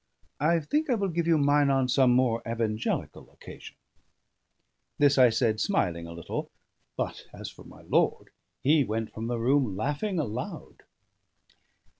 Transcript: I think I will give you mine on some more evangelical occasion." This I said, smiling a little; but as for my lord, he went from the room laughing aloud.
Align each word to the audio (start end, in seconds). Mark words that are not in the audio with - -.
I 0.39 0.59
think 0.61 0.89
I 0.89 0.95
will 0.95 1.09
give 1.09 1.27
you 1.27 1.37
mine 1.37 1.69
on 1.69 1.87
some 1.87 2.09
more 2.13 2.41
evangelical 2.49 3.29
occasion." 3.31 3.75
This 4.97 5.19
I 5.19 5.29
said, 5.29 5.59
smiling 5.59 6.07
a 6.07 6.11
little; 6.13 6.49
but 6.97 7.25
as 7.31 7.51
for 7.51 7.65
my 7.65 7.83
lord, 7.83 8.31
he 8.63 8.83
went 8.83 9.13
from 9.13 9.27
the 9.27 9.37
room 9.37 9.77
laughing 9.77 10.17
aloud. 10.17 10.81